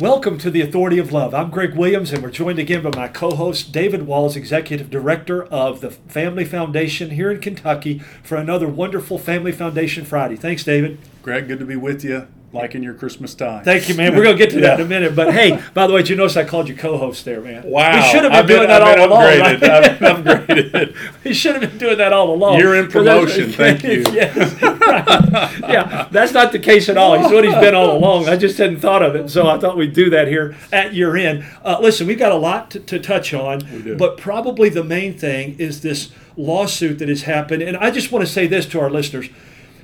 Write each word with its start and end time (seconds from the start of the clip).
Welcome 0.00 0.38
to 0.38 0.50
the 0.50 0.62
Authority 0.62 0.98
of 0.98 1.12
Love. 1.12 1.34
I'm 1.34 1.50
Greg 1.50 1.74
Williams, 1.74 2.10
and 2.10 2.22
we're 2.22 2.30
joined 2.30 2.58
again 2.58 2.82
by 2.82 2.90
my 2.96 3.06
co 3.06 3.32
host, 3.32 3.70
David 3.70 4.06
Walls, 4.06 4.34
Executive 4.34 4.88
Director 4.88 5.44
of 5.44 5.82
the 5.82 5.90
Family 5.90 6.46
Foundation 6.46 7.10
here 7.10 7.30
in 7.30 7.38
Kentucky, 7.38 7.98
for 8.22 8.36
another 8.36 8.66
wonderful 8.66 9.18
Family 9.18 9.52
Foundation 9.52 10.06
Friday. 10.06 10.36
Thanks, 10.36 10.64
David. 10.64 10.96
Greg, 11.20 11.48
good 11.48 11.58
to 11.58 11.66
be 11.66 11.76
with 11.76 12.02
you 12.02 12.28
like 12.52 12.74
in 12.74 12.82
your 12.82 12.94
Christmas 12.94 13.34
time. 13.34 13.64
Thank 13.64 13.88
you, 13.88 13.94
man. 13.94 14.16
We're 14.16 14.24
going 14.24 14.36
to 14.36 14.44
get 14.44 14.52
to 14.54 14.60
that 14.62 14.80
in 14.80 14.86
a 14.86 14.88
minute. 14.88 15.14
But 15.14 15.32
hey, 15.32 15.62
by 15.72 15.86
the 15.86 15.92
way, 15.92 16.00
did 16.00 16.10
you 16.10 16.16
notice 16.16 16.36
I 16.36 16.44
called 16.44 16.68
you 16.68 16.74
co-host 16.74 17.24
there, 17.24 17.40
man? 17.40 17.62
Wow. 17.64 17.96
We 17.96 18.02
should 18.10 18.24
have 18.24 18.32
been 18.32 18.40
I've 18.40 18.46
doing 18.48 18.60
been, 18.60 18.68
that 18.68 18.82
I've 18.82 18.98
all 18.98 19.06
along. 19.06 19.22
upgraded. 19.22 19.60
right? 19.62 20.02
I've 20.02 20.24
been 20.24 20.36
upgraded. 20.46 21.14
we 21.24 21.32
should 21.32 21.52
have 21.56 21.70
been 21.70 21.78
doing 21.78 21.98
that 21.98 22.12
all 22.12 22.34
along. 22.34 22.58
You're 22.58 22.74
in 22.76 22.88
promotion. 22.88 23.52
Thank 23.52 23.84
you. 23.84 24.04
yes. 24.12 24.60
right. 24.62 25.56
Yeah, 25.70 26.08
that's 26.10 26.32
not 26.32 26.50
the 26.50 26.58
case 26.58 26.88
at 26.88 26.96
all. 26.96 27.16
He's 27.16 27.30
what 27.30 27.44
he's 27.44 27.54
been 27.54 27.74
all 27.74 27.96
along. 27.96 28.28
I 28.28 28.36
just 28.36 28.58
hadn't 28.58 28.80
thought 28.80 29.02
of 29.02 29.14
it, 29.14 29.30
so 29.30 29.46
I 29.46 29.58
thought 29.58 29.76
we'd 29.76 29.92
do 29.92 30.10
that 30.10 30.26
here 30.26 30.56
at 30.72 30.94
year 30.94 31.16
end. 31.16 31.44
Uh, 31.64 31.78
listen, 31.80 32.06
we've 32.08 32.18
got 32.18 32.32
a 32.32 32.36
lot 32.36 32.72
to, 32.72 32.80
to 32.80 32.98
touch 32.98 33.32
on, 33.32 33.60
do. 33.60 33.96
but 33.96 34.16
probably 34.16 34.68
the 34.68 34.82
main 34.82 35.16
thing 35.16 35.56
is 35.60 35.82
this 35.82 36.10
lawsuit 36.36 36.98
that 36.98 37.08
has 37.08 37.22
happened. 37.22 37.62
And 37.62 37.76
I 37.76 37.90
just 37.90 38.10
want 38.10 38.26
to 38.26 38.32
say 38.32 38.46
this 38.46 38.66
to 38.66 38.80
our 38.80 38.90
listeners 38.90 39.28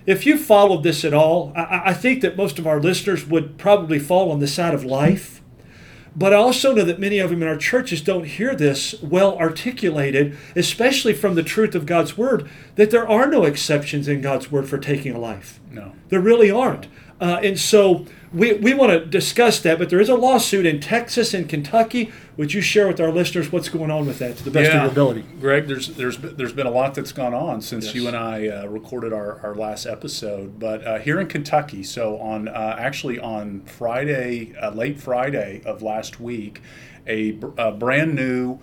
if 0.06 0.24
you 0.24 0.38
followed 0.38 0.82
this 0.82 1.04
at 1.04 1.12
all, 1.12 1.52
I, 1.56 1.82
I, 1.86 1.94
think 1.94 2.22
that 2.22 2.36
most 2.36 2.58
of 2.58 2.66
our 2.66 2.80
listeners 2.80 3.26
would 3.26 3.58
probably 3.58 3.98
fall 3.98 4.30
on 4.30 4.38
the 4.38 4.46
side 4.46 4.72
of 4.72 4.84
life. 4.84 5.42
But 6.14 6.32
I 6.32 6.36
also 6.36 6.74
know 6.74 6.84
that 6.84 6.98
many 6.98 7.18
of 7.18 7.28
them 7.28 7.42
in 7.42 7.48
our 7.48 7.58
churches 7.58 8.00
don't 8.00 8.24
hear 8.24 8.54
this 8.54 8.94
well 9.02 9.36
articulated, 9.36 10.36
especially 10.54 11.12
from 11.12 11.34
the 11.34 11.42
truth 11.42 11.74
of 11.74 11.84
God's 11.84 12.16
Word, 12.16 12.48
that 12.76 12.90
there 12.90 13.06
are 13.06 13.26
no 13.26 13.44
exceptions 13.44 14.08
in 14.08 14.22
God's 14.22 14.50
Word 14.50 14.66
for 14.66 14.78
taking 14.78 15.14
a 15.14 15.18
life. 15.18 15.60
No. 15.70 15.92
There 16.08 16.20
really 16.20 16.50
aren't. 16.50 16.86
Uh, 17.20 17.40
and 17.42 17.58
so 17.58 18.04
we, 18.32 18.52
we 18.54 18.74
want 18.74 18.92
to 18.92 19.06
discuss 19.06 19.60
that, 19.60 19.78
but 19.78 19.88
there 19.88 20.00
is 20.00 20.08
a 20.08 20.14
lawsuit 20.14 20.66
in 20.66 20.80
Texas 20.80 21.32
and 21.32 21.48
Kentucky. 21.48 22.12
Would 22.36 22.52
you 22.52 22.60
share 22.60 22.86
with 22.86 23.00
our 23.00 23.10
listeners 23.10 23.50
what's 23.50 23.70
going 23.70 23.90
on 23.90 24.06
with 24.06 24.18
that 24.18 24.36
to 24.36 24.44
the 24.44 24.50
best 24.50 24.70
yeah. 24.70 24.76
of 24.76 24.82
your 24.82 24.92
ability? 24.92 25.24
Greg, 25.40 25.66
there's 25.66 25.88
there's 25.88 26.18
there's 26.18 26.52
been 26.52 26.66
a 26.66 26.70
lot 26.70 26.94
that's 26.94 27.12
gone 27.12 27.32
on 27.32 27.62
since 27.62 27.86
Yes. 27.86 27.94
you 27.94 28.08
and 28.08 28.16
I 28.16 28.48
uh, 28.48 28.66
recorded 28.66 29.14
our, 29.14 29.40
our 29.40 29.54
last 29.54 29.86
episode. 29.86 30.58
But 30.58 30.86
uh, 30.86 30.98
here 30.98 31.18
in 31.18 31.28
Kentucky, 31.28 31.82
so 31.82 32.18
on 32.18 32.48
uh, 32.48 32.76
actually 32.78 33.18
on 33.18 33.62
Friday, 33.62 34.54
uh, 34.60 34.70
late 34.72 35.00
Friday 35.00 35.62
of 35.64 35.80
last 35.80 36.20
week, 36.20 36.60
a, 37.06 37.38
a 37.56 37.72
brand 37.72 38.14
new 38.14 38.58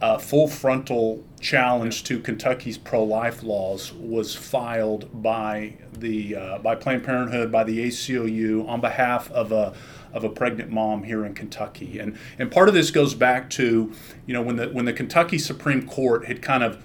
uh, 0.00 0.18
full 0.18 0.46
frontal 0.46 1.24
challenge 1.40 2.04
to 2.04 2.20
Kentucky's 2.20 2.78
pro-life 2.78 3.42
laws 3.42 3.92
was 3.92 4.34
filed 4.34 5.22
by 5.22 5.74
the 5.92 6.36
uh, 6.36 6.58
by 6.58 6.74
Planned 6.74 7.04
Parenthood 7.04 7.50
by 7.50 7.64
the 7.64 7.86
ACLU 7.86 8.68
on 8.68 8.80
behalf 8.80 9.30
of 9.32 9.50
a 9.50 9.74
of 10.12 10.24
a 10.24 10.28
pregnant 10.28 10.70
mom 10.70 11.02
here 11.02 11.24
in 11.24 11.34
Kentucky, 11.34 11.98
and 11.98 12.16
and 12.38 12.50
part 12.50 12.68
of 12.68 12.74
this 12.74 12.90
goes 12.90 13.14
back 13.14 13.50
to 13.50 13.92
you 14.26 14.34
know 14.34 14.42
when 14.42 14.56
the 14.56 14.68
when 14.68 14.84
the 14.84 14.92
Kentucky 14.92 15.38
Supreme 15.38 15.86
Court 15.86 16.26
had 16.26 16.42
kind 16.42 16.62
of 16.62 16.82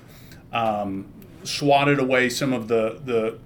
um, 0.52 1.06
swatted 1.44 2.00
away 2.00 2.30
some 2.30 2.52
of 2.52 2.68
the 2.68 3.00
the 3.04 3.38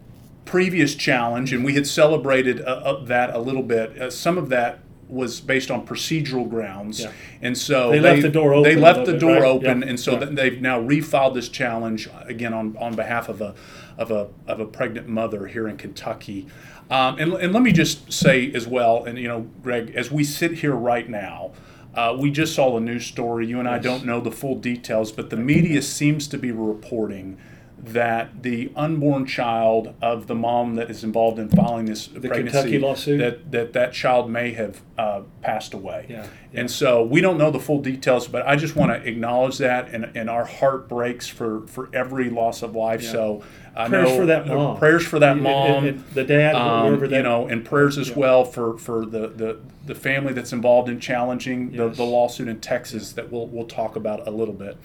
previous 0.46 0.96
challenge, 0.96 1.52
and 1.52 1.66
we 1.66 1.74
had 1.74 1.86
celebrated 1.86 2.62
uh, 2.62 3.04
that 3.04 3.36
a 3.36 3.40
little 3.40 3.64
bit. 3.64 4.02
Uh, 4.02 4.09
some 4.09 4.38
of 4.38 4.48
that 4.50 4.80
was 5.09 5.39
based 5.39 5.72
on 5.72 5.86
procedural 5.86 6.50
grounds, 6.50 7.00
Yeah. 7.02 7.11
and 7.41 7.58
so 7.58 7.91
They 7.91 8.00
left 8.00 8.22
the 8.22 8.30
door 8.30 8.53
open 8.53 8.63
They 8.63 8.75
left 8.80 9.05
the 9.05 9.13
bit, 9.13 9.22
door 9.22 9.33
right? 9.36 9.44
open, 9.44 9.81
Yeah. 9.81 9.88
and 9.88 10.00
so 10.00 10.13
Yeah. 10.19 10.25
they've 10.31 10.61
now 10.61 10.81
refiled 10.81 11.33
this 11.33 11.50
challenge 11.50 12.09
again 12.25 12.53
on, 12.53 12.75
on 12.80 12.95
behalf 12.95 13.30
of 13.30 13.41
a 13.41 13.53
of 13.97 14.11
a 14.11 14.28
of 14.47 14.59
a 14.59 14.66
pregnant 14.66 15.08
mother 15.08 15.47
here 15.47 15.67
in 15.67 15.75
Kentucky. 15.78 16.45
Um, 16.91 17.17
and, 17.19 17.33
and 17.33 17.52
let 17.53 17.63
me 17.63 17.72
just 17.72 18.11
say 18.13 18.52
as 18.53 18.67
well, 18.67 19.03
and 19.05 19.17
you 19.17 19.28
know, 19.28 19.47
Greg, 19.63 19.91
as 19.95 20.11
we 20.11 20.23
sit 20.23 20.53
here 20.59 20.75
right 20.75 21.09
now. 21.09 21.52
Uh, 21.95 22.16
we 22.16 22.30
just 22.30 22.53
saw 22.53 22.78
a 22.78 22.80
news 22.80 23.08
story. 23.08 23.47
You 23.47 23.59
and 23.59 23.67
I 23.67 23.80
don't 23.80 24.05
know 24.05 24.19
the 24.22 24.30
full 24.30 24.53
details, 24.53 25.11
but 25.11 25.31
the 25.31 25.35
media 25.35 25.81
seems 25.81 26.28
to 26.28 26.38
be 26.38 26.52
reporting 26.52 27.38
that 27.78 28.44
the 28.44 28.72
unborn 28.75 29.25
child 29.25 29.94
of 30.02 30.28
the 30.28 30.35
mom 30.35 30.75
that 30.75 30.90
is 30.90 31.03
involved 31.03 31.40
in 31.40 31.47
filing 31.47 31.85
this 31.85 32.07
pregnancy 32.07 32.44
Kentucky 32.44 32.79
lawsuit? 32.79 33.19
that 33.19 33.52
that 33.52 33.74
that 33.74 33.94
child 33.94 34.29
may 34.29 34.52
have 34.53 34.81
uh, 34.97 35.22
passed 35.41 35.74
away. 35.74 36.07
Yeah, 36.09 36.28
yeah. 36.52 36.59
And 36.62 36.72
so 36.72 37.03
we 37.03 37.22
don't 37.22 37.38
know 37.38 37.52
the 37.52 37.59
full 37.59 37.81
details, 37.81 38.28
but 38.28 38.47
I 38.47 38.56
just 38.56 38.75
want 38.75 38.91
to 38.91 39.07
acknowledge 39.07 39.59
that, 39.59 39.90
and, 39.90 40.12
and 40.16 40.29
our 40.29 40.46
heart 40.46 40.90
breaks 40.90 41.28
for 41.28 41.68
for 41.68 41.90
every 41.94 42.29
loss 42.29 42.62
of 42.62 42.75
life. 42.75 43.03
Yeah. 43.03 43.12
So 43.12 43.44
I 43.75 43.88
Prayers 43.88 44.09
know, 44.09 44.18
for 44.18 44.25
that 44.25 44.50
uh, 44.50 44.56
mom. 44.56 44.78
prayers 44.78 45.06
for 45.06 45.19
that 45.19 45.38
mom. 45.38 46.03
the 46.13 46.23
dad, 46.23 46.56
um, 46.56 47.00
that 47.00 47.12
you 47.12 47.22
know, 47.22 47.47
and 47.47 47.63
prayers 47.63 48.00
as 48.00 48.12
well 48.12 48.44
for 48.44 48.78
for 48.79 49.06
the, 49.06 49.28
the 49.28 49.59
the 49.85 49.94
family 49.96 50.34
that's 50.34 50.52
involved 50.52 50.90
in 50.90 51.00
challenging 51.00 51.72
the, 51.72 51.88
the 51.90 52.03
lawsuit 52.03 52.47
in 52.47 52.59
Texas 52.59 53.12
that 53.13 53.31
we'll 53.31 53.46
we'll 53.47 53.68
talk 53.68 53.96
about 53.96 54.28
a 54.28 54.31
little 54.31 54.53
bit. 54.53 54.78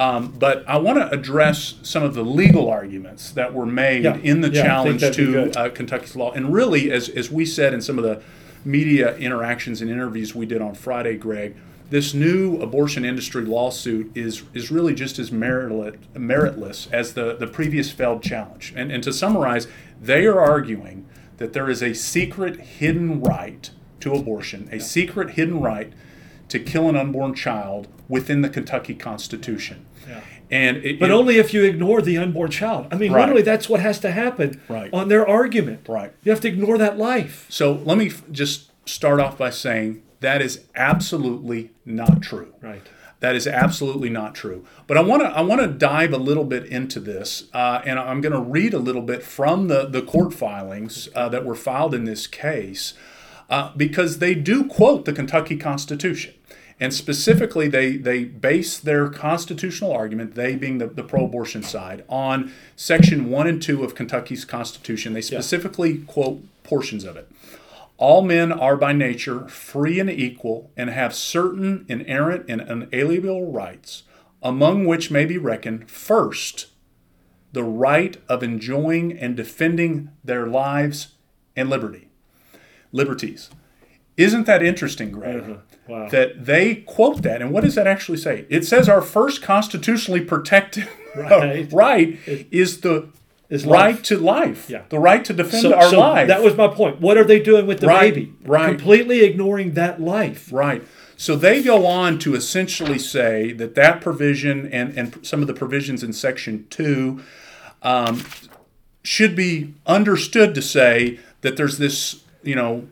Um, 0.00 0.32
but 0.38 0.66
I 0.66 0.78
want 0.78 0.96
to 0.98 1.10
address 1.10 1.74
some 1.82 2.02
of 2.02 2.14
the 2.14 2.22
legal 2.22 2.70
arguments 2.70 3.32
that 3.32 3.52
were 3.52 3.66
made 3.66 4.04
Yeah. 4.04 4.16
in 4.16 4.40
the 4.40 4.48
Yeah, 4.48 4.62
challenge 4.62 5.02
to 5.02 5.50
uh, 5.58 5.68
Kentucky's 5.68 6.16
law. 6.16 6.32
And 6.32 6.54
really, 6.54 6.90
as, 6.90 7.10
as 7.10 7.30
we 7.30 7.44
said 7.44 7.74
in 7.74 7.82
some 7.82 7.98
of 7.98 8.04
the 8.04 8.22
media 8.64 9.14
interactions 9.18 9.82
and 9.82 9.90
interviews 9.90 10.34
we 10.34 10.46
did 10.46 10.62
on 10.62 10.74
Friday, 10.74 11.18
Greg, 11.18 11.54
this 11.90 12.14
new 12.14 12.56
abortion 12.62 13.04
industry 13.04 13.44
lawsuit 13.44 14.10
is 14.16 14.42
is 14.54 14.70
really 14.70 14.94
just 14.94 15.18
as 15.18 15.30
meritless, 15.30 15.98
meritless 16.14 16.90
as 16.90 17.12
the, 17.12 17.36
the 17.36 17.46
previous 17.46 17.90
failed 17.90 18.22
challenge. 18.22 18.72
And, 18.74 18.90
and 18.90 19.02
to 19.04 19.12
summarize, 19.12 19.66
they 20.00 20.24
are 20.24 20.40
arguing 20.40 21.04
that 21.36 21.52
there 21.52 21.68
is 21.68 21.82
a 21.82 21.92
secret 21.92 22.58
hidden 22.60 23.20
right 23.20 23.70
to 24.00 24.14
abortion, 24.14 24.66
a 24.72 24.80
secret 24.80 25.30
hidden 25.32 25.60
right 25.60 25.92
to 26.50 26.58
kill 26.58 26.88
an 26.88 26.96
unborn 26.96 27.34
child 27.34 27.88
within 28.08 28.42
the 28.42 28.48
Kentucky 28.48 28.94
Constitution. 28.94 29.86
Yeah. 30.08 30.20
And 30.50 30.76
it, 30.78 30.98
But 31.00 31.10
it- 31.10 31.12
only 31.12 31.38
if 31.38 31.54
you 31.54 31.62
ignore 31.64 32.02
the 32.02 32.18
unborn 32.18 32.50
child. 32.50 32.86
I 32.90 32.96
mean, 32.96 33.12
Right. 33.12 33.20
literally, 33.22 33.42
that's 33.42 33.68
what 33.68 33.80
has 33.80 33.98
to 34.00 34.10
happen 34.10 34.60
Right. 34.68 34.90
on 34.92 35.08
their 35.08 35.26
argument. 35.26 35.80
Right. 35.88 36.12
You 36.24 36.32
have 36.32 36.40
to 36.42 36.48
ignore 36.48 36.76
that 36.78 36.98
life. 36.98 37.46
So 37.48 37.80
let 37.84 37.96
me 37.96 38.06
f- 38.08 38.22
just 38.32 38.70
start 38.86 39.20
off 39.20 39.38
by 39.38 39.50
saying 39.50 40.02
that 40.20 40.42
is 40.42 40.60
absolutely 40.74 41.70
not 41.86 42.20
true. 42.20 42.48
Right. 42.60 42.82
That 43.20 43.36
is 43.36 43.46
absolutely 43.46 44.08
not 44.08 44.34
true. 44.34 44.64
But 44.86 44.96
I 44.96 45.02
want 45.02 45.22
to 45.22 45.28
I 45.28 45.42
want 45.42 45.60
to 45.60 45.66
dive 45.68 46.12
a 46.12 46.16
little 46.18 46.44
bit 46.44 46.64
into 46.66 46.98
this, 47.00 47.44
uh, 47.52 47.80
and 47.84 47.98
I'm 47.98 48.20
going 48.22 48.32
to 48.32 48.40
read 48.40 48.72
a 48.74 48.78
little 48.78 49.02
bit 49.02 49.22
from 49.22 49.68
the 49.68 49.86
the 49.86 50.00
court 50.02 50.32
filings 50.34 51.08
uh, 51.14 51.28
that 51.28 51.44
were 51.44 51.54
filed 51.54 51.94
in 51.94 52.04
this 52.04 52.26
case, 52.26 52.94
uh, 53.50 53.72
because 53.76 54.18
they 54.18 54.34
do 54.34 54.64
quote 54.64 55.04
the 55.04 55.12
Kentucky 55.12 55.56
Constitution. 55.56 56.34
And 56.78 56.94
specifically, 56.94 57.68
they, 57.68 57.96
they 57.96 58.24
base 58.24 58.78
their 58.78 59.10
constitutional 59.10 59.92
argument, 59.92 60.34
they 60.34 60.56
being 60.56 60.78
the, 60.78 60.86
the 60.86 61.02
pro 61.02 61.26
abortion 61.26 61.62
side, 61.62 62.04
on 62.08 62.52
Section 62.74 63.28
1 63.28 63.46
and 63.46 63.60
2 63.60 63.84
of 63.84 63.94
Kentucky's 63.94 64.46
Constitution. 64.46 65.12
They 65.12 65.20
specifically 65.20 65.98
quote 65.98 66.42
portions 66.62 67.04
of 67.04 67.18
it. 67.18 67.30
All 67.98 68.22
men 68.22 68.50
are 68.50 68.78
by 68.78 68.94
nature 68.94 69.46
free 69.48 70.00
and 70.00 70.08
equal 70.08 70.70
and 70.74 70.88
have 70.88 71.14
certain 71.14 71.84
inerrant 71.86 72.46
and 72.48 72.62
unalienable 72.62 73.52
rights, 73.52 74.04
among 74.42 74.86
which 74.86 75.10
may 75.10 75.26
be 75.26 75.36
reckoned 75.36 75.90
first, 75.90 76.68
the 77.52 77.64
right 77.64 78.16
of 78.26 78.42
enjoying 78.42 79.12
and 79.12 79.36
defending 79.36 80.12
their 80.24 80.46
lives 80.46 81.08
and 81.54 81.68
liberty. 81.68 82.09
Liberties. 82.92 83.50
Isn't 84.16 84.46
that 84.46 84.62
interesting, 84.62 85.10
Greg? 85.12 85.58
Wow. 85.88 86.08
That 86.08 86.44
they 86.44 86.76
quote 86.76 87.22
that. 87.22 87.40
And 87.40 87.52
what 87.52 87.64
does 87.64 87.74
that 87.74 87.86
actually 87.86 88.18
say? 88.18 88.44
It 88.48 88.64
says 88.66 88.88
our 88.88 89.00
first 89.02 89.42
constitutionally 89.42 90.20
protected 90.20 90.88
Right. 91.16 91.72
right 91.72 92.18
is 92.26 92.82
the 92.82 93.08
Is 93.48 93.64
right 93.64 93.94
life. 93.94 94.02
to 94.04 94.18
life. 94.18 94.68
Yeah. 94.70 94.82
The 94.90 94.98
right 94.98 95.24
to 95.24 95.32
defend 95.32 95.62
So, 95.62 95.74
our 95.74 95.90
so 95.90 95.98
life. 96.00 96.28
that 96.28 96.42
was 96.42 96.56
my 96.56 96.68
point. 96.68 97.00
What 97.00 97.16
are 97.16 97.24
they 97.24 97.40
doing 97.40 97.66
with 97.66 97.80
the 97.80 97.86
Right, 97.88 98.14
baby? 98.14 98.32
right. 98.44 98.68
Completely 98.68 99.22
ignoring 99.24 99.72
that 99.74 100.00
life. 100.00 100.52
Right. 100.52 100.82
So 101.16 101.34
they 101.36 101.62
go 101.62 101.84
on 101.86 102.18
to 102.20 102.34
essentially 102.34 102.98
say 102.98 103.52
that 103.52 103.74
that 103.74 104.00
provision 104.00 104.68
and, 104.72 104.96
and 104.96 105.18
some 105.26 105.40
of 105.40 105.48
the 105.48 105.54
provisions 105.54 106.02
in 106.02 106.12
Section 106.12 106.66
2 106.70 107.20
um, 107.82 108.22
should 109.02 109.34
be 109.34 109.74
understood 109.86 110.54
to 110.54 110.62
say 110.62 111.18
that 111.40 111.56
there's 111.56 111.78
this, 111.78 112.22
you 112.42 112.54
know, 112.54 112.88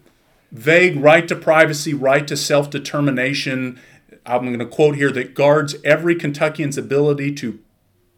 vague 0.53 0.99
right 1.01 1.27
to 1.29 1.37
privacy, 1.37 1.95
right 1.95 2.27
to 2.27 2.37
self 2.37 2.71
determination. 2.71 3.81
I'm 4.27 4.45
going 4.45 4.59
to 4.59 4.67
quote 4.67 4.97
here 4.97 5.11
that 5.13 5.35
guards 5.35 5.77
every 5.85 6.15
Kentuckian's 6.15 6.77
ability 6.77 7.35
to 7.37 7.59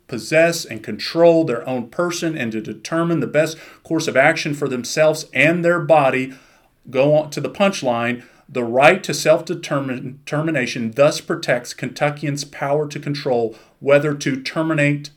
possess 0.08 0.64
and 0.64 0.82
control 0.82 1.44
their 1.44 1.66
own 1.68 1.88
person 1.88 2.36
and 2.36 2.50
to 2.50 2.60
determine 2.60 3.20
the 3.20 3.28
best 3.28 3.56
course 3.84 4.08
of 4.08 4.16
action 4.16 4.54
for 4.54 4.68
themselves 4.68 5.26
and 5.32 5.64
their 5.64 5.78
body. 5.78 6.34
Go 6.90 7.14
on 7.14 7.30
to 7.30 7.40
the 7.40 7.50
punchline. 7.50 8.24
The 8.48 8.64
right 8.64 9.02
to 9.04 9.14
self 9.14 9.44
determination 9.44 10.90
thus 10.90 11.20
protects 11.20 11.72
Kentuckians' 11.72 12.44
power 12.44 12.88
to 12.88 12.98
control 12.98 13.56
whether 13.78 14.12
to 14.14 14.42
terminate 14.42 15.10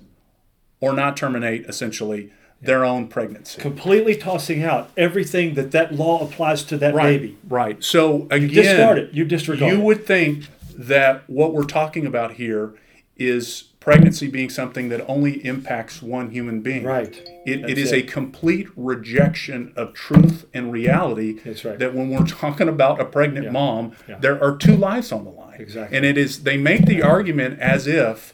or 0.79 0.93
not 0.93 1.17
terminate, 1.17 1.65
essentially, 1.65 2.31
their 2.63 2.85
own 2.85 3.07
pregnancy. 3.07 3.59
Completely 3.61 4.15
tossing 4.15 4.63
out 4.63 4.89
everything 4.95 5.53
that 5.55 5.71
that 5.71 5.93
law 5.93 6.23
applies 6.25 6.63
to 6.63 6.77
that 6.77 6.93
Right, 6.93 7.19
baby. 7.19 7.37
right. 7.47 7.83
So 7.83 8.27
again, 8.31 8.47
Discard 8.49 8.97
it. 8.97 9.13
You 9.13 9.25
disregard 9.25 9.71
you 9.71 9.79
it. 9.79 9.83
would 9.83 10.05
think 10.05 10.45
that 10.77 11.29
what 11.29 11.53
we're 11.53 11.65
talking 11.65 12.05
about 12.05 12.33
here 12.33 12.73
is 13.17 13.65
pregnancy 13.79 14.27
being 14.29 14.49
something 14.49 14.87
that 14.89 15.05
only 15.09 15.45
impacts 15.45 16.01
one 16.01 16.31
human 16.31 16.61
being. 16.61 16.83
Right. 16.85 17.13
It, 17.45 17.69
it 17.69 17.77
is 17.77 17.91
it. 17.91 17.97
a 18.05 18.07
complete 18.07 18.67
rejection 18.77 19.73
of 19.75 19.93
truth 19.93 20.45
and 20.53 20.71
reality. 20.71 21.39
That's 21.43 21.65
right. 21.65 21.77
That 21.77 21.93
when 21.93 22.09
we're 22.09 22.25
talking 22.25 22.69
about 22.69 23.01
a 23.01 23.05
pregnant 23.05 23.51
mom, 23.51 23.91
Yeah. 24.07 24.19
there 24.19 24.41
are 24.41 24.55
two 24.55 24.77
lives 24.77 25.11
on 25.11 25.25
the 25.25 25.31
line. 25.31 25.59
Exactly. 25.59 25.97
And 25.97 26.05
it 26.05 26.17
is 26.17 26.43
they 26.43 26.55
make 26.57 26.85
the 26.85 27.01
argument 27.03 27.59
as 27.59 27.85
if 27.87 28.33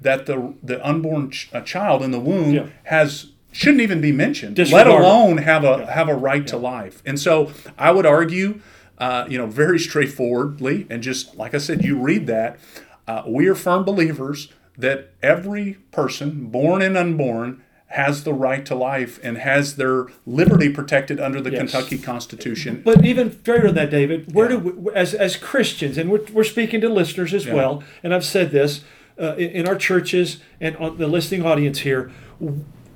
that 0.00 0.26
the 0.26 0.54
the 0.62 0.84
unborn 0.86 1.30
ch- 1.30 1.48
child 1.64 2.02
in 2.02 2.10
the 2.10 2.18
womb 2.20 2.52
Yeah. 2.52 2.66
has 2.84 3.30
shouldn't 3.52 3.82
even 3.82 4.00
be 4.00 4.10
mentioned, 4.12 4.58
let 4.58 4.86
alone 4.86 5.38
have 5.38 5.62
a 5.62 5.86
have 5.92 6.08
a 6.08 6.14
right 6.14 6.46
to 6.48 6.56
life. 6.56 7.02
And 7.06 7.20
so 7.20 7.52
I 7.78 7.92
would 7.92 8.06
argue, 8.06 8.60
uh, 8.98 9.26
you 9.28 9.38
know, 9.38 9.46
very 9.46 9.78
straightforwardly, 9.78 10.86
and 10.90 11.02
just 11.02 11.36
like 11.36 11.54
I 11.54 11.58
said, 11.58 11.84
you 11.84 11.98
read 11.98 12.26
that. 12.26 12.58
Uh, 13.06 13.22
we 13.26 13.48
are 13.48 13.54
firm 13.54 13.84
believers 13.84 14.48
that 14.78 15.10
every 15.22 15.74
person, 15.90 16.46
born 16.46 16.80
and 16.82 16.96
unborn, 16.96 17.62
has 17.88 18.24
the 18.24 18.32
right 18.32 18.64
to 18.64 18.74
life 18.74 19.20
and 19.22 19.36
has 19.36 19.76
their 19.76 20.06
liberty 20.24 20.70
protected 20.70 21.20
under 21.20 21.42
the 21.42 21.50
Yes. 21.50 21.58
Kentucky 21.60 21.98
Constitution. 21.98 22.80
But 22.82 23.04
even 23.04 23.30
further 23.30 23.66
than 23.66 23.74
that, 23.74 23.90
David, 23.90 24.32
where 24.34 24.48
do 24.48 24.58
we, 24.58 24.92
as 24.94 25.12
as 25.12 25.36
Christians, 25.36 25.98
and 25.98 26.10
we're, 26.10 26.24
we're 26.32 26.44
speaking 26.44 26.80
to 26.80 26.88
listeners 26.88 27.34
as 27.34 27.46
well, 27.46 27.82
and 28.02 28.14
I've 28.14 28.24
said 28.24 28.50
this 28.50 28.82
uh, 29.20 29.34
in, 29.34 29.50
in 29.50 29.68
our 29.68 29.76
churches 29.76 30.40
and 30.58 30.74
on 30.78 30.96
the 30.96 31.06
listening 31.06 31.44
audience 31.44 31.80
here, 31.80 32.10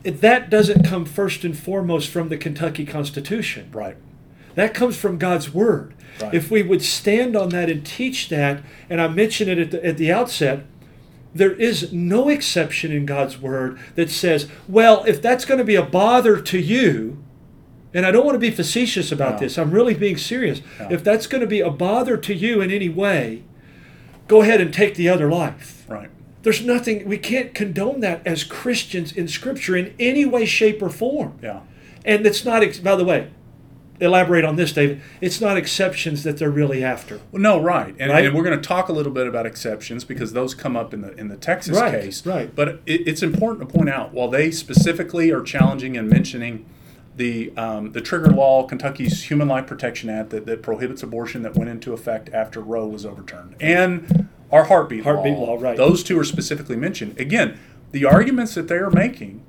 that 0.06 0.50
doesn't 0.50 0.84
come 0.84 1.04
first 1.04 1.44
and 1.44 1.56
foremost 1.56 2.08
from 2.08 2.28
the 2.28 2.36
Kentucky 2.36 2.84
Constitution. 2.84 3.70
Right. 3.72 3.96
That 4.54 4.74
comes 4.74 4.96
from 4.96 5.18
God's 5.18 5.52
Word. 5.52 5.94
Right. 6.20 6.34
If 6.34 6.50
we 6.50 6.62
would 6.62 6.82
stand 6.82 7.36
on 7.36 7.50
that 7.50 7.68
and 7.68 7.84
teach 7.84 8.28
that, 8.30 8.62
and 8.88 9.00
I 9.00 9.08
mentioned 9.08 9.50
it 9.50 9.58
at 9.58 9.70
the, 9.70 9.84
at 9.84 9.96
the 9.98 10.10
outset, 10.10 10.64
there 11.34 11.52
is 11.52 11.92
no 11.92 12.28
exception 12.30 12.90
in 12.90 13.04
God's 13.04 13.38
Word 13.38 13.78
that 13.94 14.10
says, 14.10 14.48
well, 14.66 15.04
if 15.04 15.20
that's 15.20 15.44
going 15.44 15.58
to 15.58 15.64
be 15.64 15.74
a 15.74 15.82
bother 15.82 16.40
to 16.40 16.58
you, 16.58 17.22
and 17.92 18.06
I 18.06 18.10
don't 18.10 18.24
want 18.24 18.36
to 18.36 18.40
be 18.40 18.50
facetious 18.50 19.12
about 19.12 19.34
No. 19.34 19.38
this, 19.40 19.58
I'm 19.58 19.70
really 19.70 19.94
being 19.94 20.16
serious. 20.16 20.62
No. 20.80 20.88
If 20.90 21.04
that's 21.04 21.26
going 21.26 21.42
to 21.42 21.46
be 21.46 21.60
a 21.60 21.70
bother 21.70 22.16
to 22.16 22.34
you 22.34 22.62
in 22.62 22.70
any 22.70 22.88
way, 22.88 23.42
go 24.28 24.40
ahead 24.42 24.60
and 24.60 24.72
take 24.72 24.94
the 24.94 25.08
other 25.08 25.30
life. 25.30 25.84
Right. 25.88 26.10
There's 26.46 26.64
nothing, 26.64 27.08
we 27.08 27.18
can't 27.18 27.52
condone 27.54 27.98
that 28.02 28.24
as 28.24 28.44
Christians 28.44 29.10
in 29.10 29.26
Scripture 29.26 29.76
in 29.76 29.92
any 29.98 30.24
way, 30.24 30.44
shape, 30.46 30.80
or 30.80 30.88
form. 30.88 31.36
Yeah. 31.42 31.62
And 32.04 32.24
it's 32.24 32.44
not, 32.44 32.62
by 32.84 32.94
the 32.94 33.04
way, 33.04 33.30
elaborate 34.00 34.44
on 34.44 34.54
this, 34.54 34.72
David. 34.72 35.00
It's 35.20 35.40
not 35.40 35.56
exceptions 35.56 36.22
that 36.22 36.36
they're 36.38 36.48
really 36.48 36.84
after. 36.84 37.18
Well, 37.32 37.42
no, 37.42 37.60
right, 37.60 37.96
and, 37.98 38.12
Right? 38.12 38.24
and 38.26 38.32
we're 38.32 38.44
going 38.44 38.56
to 38.56 38.64
talk 38.64 38.88
a 38.88 38.92
little 38.92 39.10
bit 39.10 39.26
about 39.26 39.44
exceptions 39.44 40.04
because 40.04 40.34
those 40.34 40.54
come 40.54 40.76
up 40.76 40.94
in 40.94 41.00
the 41.00 41.12
in 41.18 41.26
the 41.26 41.36
Texas 41.36 41.76
Right, 41.80 42.00
case. 42.00 42.24
right. 42.24 42.54
But 42.54 42.80
it, 42.86 43.08
it's 43.08 43.24
important 43.24 43.68
to 43.68 43.76
point 43.76 43.88
out 43.90 44.12
while 44.14 44.28
they 44.28 44.52
specifically 44.52 45.32
are 45.32 45.42
challenging 45.42 45.96
and 45.96 46.08
mentioning 46.08 46.64
the 47.16 47.52
um, 47.56 47.90
the 47.90 48.00
trigger 48.00 48.30
law, 48.30 48.62
Kentucky's 48.68 49.24
Human 49.24 49.48
Life 49.48 49.66
Protection 49.66 50.08
Act 50.10 50.30
that, 50.30 50.46
that 50.46 50.62
prohibits 50.62 51.02
abortion 51.02 51.42
that 51.42 51.56
went 51.56 51.70
into 51.70 51.92
effect 51.92 52.30
after 52.32 52.60
Roe 52.60 52.86
was 52.86 53.04
overturned, 53.04 53.56
and 53.58 54.28
our 54.52 54.64
heartbeat, 54.64 55.04
Heartbeat 55.04 55.36
law, 55.38 55.56
right. 55.60 55.76
Those 55.76 56.02
two 56.04 56.18
are 56.18 56.24
specifically 56.24 56.76
mentioned. 56.76 57.18
Again, 57.18 57.58
the 57.92 58.04
arguments 58.04 58.54
that 58.54 58.68
they 58.68 58.76
are 58.76 58.90
making 58.90 59.42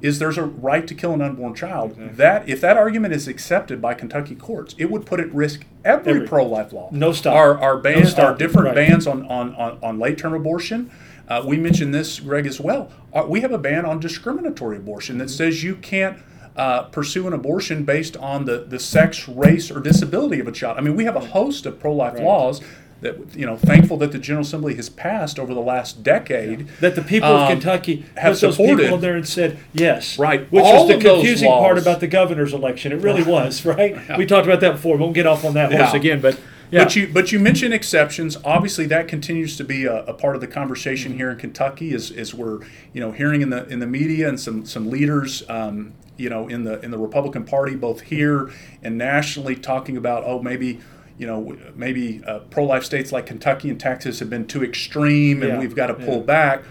is 0.00 0.18
there's 0.18 0.38
a 0.38 0.44
right 0.44 0.86
to 0.86 0.94
kill 0.94 1.12
an 1.12 1.20
unborn 1.20 1.54
child. 1.54 1.94
That 2.16 2.48
if 2.48 2.60
that 2.62 2.76
argument 2.78 3.12
is 3.12 3.28
accepted 3.28 3.82
by 3.82 3.94
Kentucky 3.94 4.34
courts, 4.34 4.74
it 4.78 4.90
would 4.90 5.04
put 5.04 5.20
at 5.20 5.32
risk 5.34 5.66
every, 5.84 6.14
Every- 6.14 6.26
pro-life 6.28 6.72
law. 6.72 6.88
No 6.92 7.12
stop. 7.12 7.34
Our 7.34 7.58
our 7.60 7.76
bans, 7.78 8.10
stop. 8.12 8.24
our 8.24 8.34
different 8.36 8.66
Right. 8.68 8.74
bans 8.76 9.06
on 9.06 9.26
on, 9.26 9.54
on, 9.56 9.78
on 9.82 9.98
late 9.98 10.16
term 10.16 10.32
abortion. 10.32 10.90
Uh, 11.28 11.42
we 11.46 11.56
mentioned 11.58 11.94
this, 11.94 12.18
Greg, 12.18 12.46
as 12.46 12.58
well. 12.60 12.90
Uh, 13.12 13.24
we 13.28 13.40
have 13.42 13.52
a 13.52 13.58
ban 13.58 13.84
on 13.84 14.00
discriminatory 14.00 14.76
abortion 14.78 15.18
that 15.18 15.28
says 15.30 15.62
you 15.62 15.76
can't 15.76 16.18
uh, 16.56 16.82
pursue 16.84 17.26
an 17.28 17.32
abortion 17.32 17.84
based 17.84 18.16
on 18.16 18.46
the, 18.46 18.64
the 18.66 18.80
sex, 18.80 19.28
race, 19.28 19.70
or 19.70 19.78
disability 19.80 20.40
of 20.40 20.48
a 20.48 20.52
child. 20.52 20.76
I 20.76 20.80
mean, 20.80 20.96
we 20.96 21.04
have 21.04 21.14
a 21.14 21.20
host 21.26 21.66
of 21.66 21.78
pro 21.78 21.92
life 21.92 22.18
laws 22.18 22.60
that, 23.00 23.34
you 23.34 23.46
know, 23.46 23.56
thankful 23.56 23.96
that 23.98 24.12
the 24.12 24.18
General 24.18 24.42
Assembly 24.44 24.74
has 24.74 24.88
passed 24.88 25.38
over 25.38 25.54
the 25.54 25.60
last 25.60 26.02
decade. 26.02 26.68
That 26.80 26.94
the 26.94 27.02
people 27.02 27.28
of 27.28 27.42
um, 27.42 27.48
Kentucky 27.48 28.06
have 28.16 28.34
put 28.34 28.40
those 28.40 28.56
supported. 28.56 28.82
people 28.84 28.98
there 28.98 29.16
and 29.16 29.26
said 29.26 29.58
yes. 29.72 30.18
Right. 30.18 30.50
Which 30.52 30.64
All 30.64 30.86
was 30.86 30.96
the 30.96 31.02
confusing 31.02 31.48
part 31.50 31.78
about 31.78 32.00
the 32.00 32.06
governor's 32.06 32.52
election. 32.52 32.92
It 32.92 32.96
really 33.02 33.22
was, 33.30 33.64
right? 33.64 33.96
We 34.18 34.26
talked 34.26 34.46
about 34.46 34.60
that 34.60 34.72
before. 34.72 34.96
We 34.96 35.02
won't 35.02 35.14
get 35.14 35.26
off 35.26 35.44
on 35.44 35.54
that 35.54 35.72
horse 35.72 35.92
Yeah. 35.92 35.96
again, 35.96 36.20
but 36.20 36.38
yeah. 36.70 36.84
But 36.84 36.94
you 36.94 37.08
but 37.12 37.32
you 37.32 37.40
mentioned 37.40 37.74
exceptions. 37.74 38.36
Obviously, 38.44 38.86
that 38.86 39.08
continues 39.08 39.56
to 39.56 39.64
be 39.64 39.86
a, 39.86 40.04
a 40.04 40.14
part 40.14 40.36
of 40.36 40.40
the 40.40 40.46
conversation 40.46 41.14
here 41.14 41.30
in 41.30 41.36
Kentucky. 41.36 41.92
As, 41.94 42.12
as 42.12 42.32
we're 42.32 42.60
you 42.92 43.00
know 43.00 43.10
hearing 43.10 43.42
in 43.42 43.50
the 43.50 43.66
in 43.66 43.80
the 43.80 43.88
media 43.88 44.28
and 44.28 44.38
some 44.38 44.64
some 44.64 44.88
leaders 44.88 45.42
um, 45.48 45.94
you 46.16 46.30
know 46.30 46.46
in 46.46 46.62
the 46.62 46.80
in 46.80 46.92
the 46.92 46.98
Republican 46.98 47.44
Party 47.44 47.74
both 47.74 48.02
here 48.02 48.52
and 48.84 48.96
nationally 48.96 49.56
talking 49.56 49.96
about 49.96 50.22
oh 50.24 50.40
maybe 50.40 50.80
you 51.20 51.26
know 51.26 51.54
maybe 51.76 52.22
uh, 52.26 52.38
pro 52.50 52.64
life 52.64 52.82
states 52.82 53.12
like 53.12 53.26
Kentucky 53.26 53.68
and 53.68 53.78
Texas 53.78 54.18
have 54.20 54.30
been 54.30 54.46
too 54.46 54.64
extreme 54.64 55.42
and 55.42 55.52
Yeah. 55.52 55.58
we've 55.58 55.76
got 55.76 55.88
to 55.88 55.94
pull 55.94 56.16
Yeah. 56.20 56.22
back. 56.36 56.62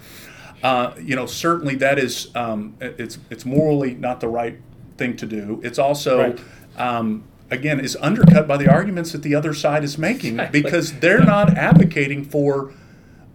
Uh, 0.63 0.91
you 0.99 1.15
know 1.15 1.27
certainly 1.27 1.75
that 1.75 1.99
is 1.99 2.29
um, 2.35 2.73
it's 2.81 3.19
it's 3.29 3.45
morally 3.45 3.93
not 3.93 4.19
the 4.21 4.27
right 4.27 4.57
thing 4.97 5.15
to 5.17 5.25
do. 5.27 5.61
It's 5.63 5.77
also 5.77 6.19
Right. 6.19 6.39
um, 6.77 7.23
again 7.51 7.79
is 7.79 7.95
undercut 8.01 8.47
by 8.47 8.57
the 8.57 8.67
arguments 8.67 9.11
that 9.11 9.21
the 9.21 9.35
other 9.35 9.53
side 9.53 9.83
is 9.83 9.97
making 9.99 10.39
because 10.51 10.93
they're 10.99 11.23
not 11.23 11.55
advocating 11.55 12.23
for 12.25 12.71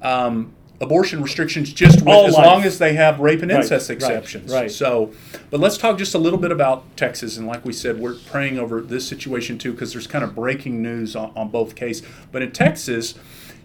um, 0.03 0.53
abortion 0.81 1.23
restrictions 1.23 1.73
just 1.73 2.03
with, 2.03 2.09
as 2.09 2.35
life. 2.35 2.47
long 2.47 2.63
as 2.65 2.79
they 2.79 2.95
have 2.95 3.21
rape 3.21 3.43
and 3.43 3.51
Right, 3.51 3.63
incest 3.63 3.89
right, 3.89 3.97
exceptions. 3.97 4.53
right. 4.53 4.71
So, 4.71 5.13
but 5.51 5.61
let's 5.61 5.79
talk 5.79 5.99
just 5.99 6.15
a 6.15 6.19
little 6.19 6.39
bit 6.39 6.51
about 6.53 6.97
Texas. 6.97 7.37
And 7.37 7.47
like 7.47 7.65
we 7.65 7.73
said, 7.73 7.99
we're 7.99 8.17
praying 8.27 8.59
over 8.59 8.81
this 8.81 9.07
situation 9.07 9.57
too 9.59 9.73
because 9.73 9.93
there's 9.93 10.07
kind 10.07 10.25
of 10.25 10.35
breaking 10.35 10.83
news 10.83 11.15
on, 11.17 11.33
on 11.37 11.49
both 11.49 11.75
cases. 11.77 12.07
But 12.33 12.43
in 12.43 12.53
Texas, 12.53 13.15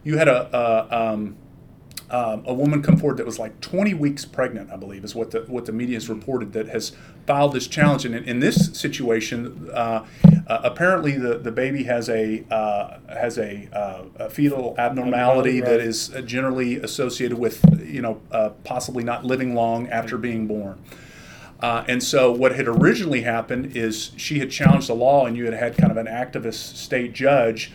you 0.03 0.17
had 0.17 0.27
a, 0.27 0.55
a 0.55 1.13
um, 1.13 1.35
um, 2.11 2.43
a 2.45 2.53
woman 2.53 2.81
come 2.81 2.97
forward 2.97 3.17
that 3.17 3.25
was 3.25 3.37
like 3.37 3.59
20 3.61 3.93
weeks 3.93 4.25
pregnant, 4.25 4.71
I 4.71 4.77
believe, 4.77 5.03
is 5.03 5.13
what 5.13 5.31
the 5.31 5.41
what 5.41 5.65
the 5.65 5.71
media 5.71 5.95
has 5.95 6.09
reported 6.09 6.53
that 6.53 6.67
has 6.69 6.91
filed 7.27 7.53
this 7.53 7.67
challenge. 7.67 8.05
And 8.05 8.15
in, 8.15 8.23
in 8.23 8.39
this 8.39 8.77
situation, 8.77 9.69
uh, 9.73 10.05
uh, 10.47 10.61
apparently 10.63 11.17
the, 11.17 11.37
the 11.37 11.51
baby 11.51 11.83
has 11.83 12.09
a 12.09 12.43
uh, 12.49 12.97
has 13.07 13.37
a, 13.37 13.69
uh, 13.71 14.25
a 14.25 14.29
fetal 14.29 14.75
abnormality 14.77 15.61
Right. 15.61 15.69
that 15.69 15.79
is 15.79 16.13
uh, 16.15 16.21
generally 16.21 16.77
associated 16.77 17.37
with 17.37 17.63
you 17.85 18.01
know 18.01 18.21
uh, 18.31 18.49
possibly 18.63 19.03
not 19.03 19.25
living 19.25 19.53
long 19.53 19.87
after 19.89 20.17
being 20.17 20.47
born. 20.47 20.83
Uh, 21.61 21.83
and 21.89 22.01
so, 22.01 22.31
what 22.31 22.55
had 22.55 22.67
originally 22.67 23.21
happened 23.21 23.75
is 23.75 24.11
she 24.15 24.39
had 24.39 24.49
challenged 24.49 24.87
the 24.87 24.95
law, 24.95 25.25
and 25.25 25.35
you 25.35 25.45
had 25.45 25.53
had 25.53 25.77
kind 25.77 25.91
of 25.91 25.97
an 25.97 26.07
activist 26.07 26.75
state 26.77 27.13
judge 27.13 27.73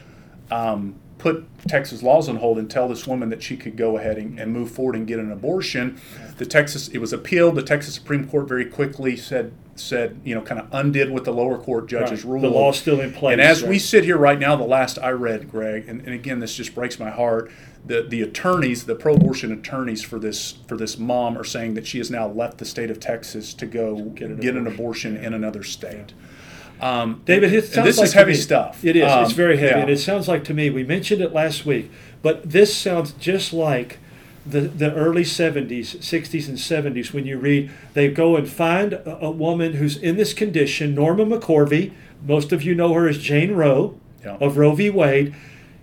um, 0.50 0.94
put 1.18 1.47
Texas 1.68 2.02
laws 2.02 2.28
on 2.28 2.37
hold 2.37 2.59
and 2.59 2.71
tell 2.71 2.88
this 2.88 3.06
woman 3.06 3.28
that 3.30 3.42
she 3.42 3.56
could 3.56 3.76
go 3.76 3.97
ahead 3.97 4.18
and, 4.18 4.38
and 4.38 4.52
move 4.52 4.71
forward 4.71 4.97
and 4.97 5.06
get 5.06 5.18
an 5.18 5.30
abortion. 5.33 6.00
The 6.38 6.47
Texas 6.47 6.88
it 6.88 6.99
was 6.99 7.12
appealed. 7.12 7.54
The 7.54 7.62
Texas 7.62 7.94
Supreme 7.94 8.28
Court 8.28 8.49
very 8.49 8.66
quickly 8.66 9.16
said 9.16 9.52
said 9.76 10.21
you 10.25 10.35
know 10.35 10.40
kind 10.40 10.61
of 10.61 10.68
undid 10.73 11.11
what 11.11 11.25
the 11.25 11.33
lower 11.33 11.59
court 11.59 11.88
judges 11.88 12.25
Right. 12.25 12.33
ruled. 12.33 12.44
The 12.44 12.50
law's 12.50 12.78
still 12.78 13.00
in 13.00 13.12
place, 13.12 13.33
And 13.33 13.40
as 13.40 13.62
we 13.62 13.78
sit 13.78 14.04
here 14.04 14.16
right 14.16 14.38
now, 14.38 14.54
the 14.56 14.64
last 14.64 14.99
I 14.99 15.11
read, 15.11 15.50
Greg, 15.50 15.88
and, 15.88 16.00
and 16.02 16.14
again 16.14 16.40
this 16.40 16.54
just 16.54 16.75
breaks 16.75 16.99
my 16.99 17.11
heart. 17.11 17.50
The 17.87 18.02
the 18.02 18.23
attorneys, 18.23 18.85
the 18.85 18.94
pro-abortion 18.94 19.52
attorneys 19.52 20.02
for 20.02 20.18
this 20.18 20.52
for 20.66 20.76
this 20.76 20.99
mom 20.99 21.37
are 21.37 21.44
saying 21.44 21.75
that 21.75 21.87
she 21.87 21.99
has 21.99 22.11
now 22.11 22.26
left 22.28 22.59
the 22.59 22.64
state 22.64 22.90
of 22.90 22.99
Texas 23.00 23.52
to 23.54 23.66
go 23.66 23.97
get 24.11 24.30
an 24.30 24.47
an 24.56 24.66
abortion 24.66 25.16
in 25.16 25.35
another 25.35 25.62
state. 25.62 26.12
Um, 26.81 27.23
David, 27.25 27.52
it 27.52 27.64
sounds 27.66 27.87
this 27.87 27.99
like 27.99 28.07
is 28.09 28.12
heavy 28.12 28.33
me- 28.33 28.37
stuff. 28.37 28.85
It 28.85 28.97
is. 28.97 29.11
Um, 29.11 29.25
it's 29.25 29.33
very 29.33 29.57
heavy, 29.57 29.75
yeah. 29.75 29.81
and 29.83 29.90
it 29.90 29.99
sounds 29.99 30.28
like 30.28 30.45
to 30.45 30.54
me. 30.54 30.71
We 30.71 30.85
mentioned 30.85 31.23
it 31.23 31.33
last 31.33 31.64
week, 31.64 31.90
but 32.23 32.50
this 32.50 32.76
sounds 32.76 33.12
just 33.12 33.52
like 33.52 33.99
the 34.45 34.61
the 34.62 34.93
early 34.95 35.23
'70s, 35.23 35.97
'60s, 35.99 36.49
and 36.49 36.59
'70s 36.59 37.12
when 37.12 37.25
you 37.26 37.38
read 37.38 37.71
they 37.95 38.09
go 38.11 38.37
and 38.37 38.49
find 38.49 38.93
a, 38.95 39.19
a 39.26 39.31
woman 39.31 39.75
who's 39.75 39.97
in 39.97 40.16
this 40.16 40.35
condition, 40.35 40.95
Norma 40.95 41.25
McCorvey. 41.25 41.93
Most 42.26 42.52
of 42.52 42.62
you 42.62 42.75
know 42.75 42.93
her 42.95 43.09
as 43.09 43.19
Jane 43.19 43.52
Roe 43.52 43.99
Yeah. 44.25 44.37
of 44.40 44.57
Roe 44.57 44.75
v. 44.75 44.90
Wade. 44.90 45.35